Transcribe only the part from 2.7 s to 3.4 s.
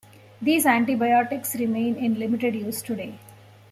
today.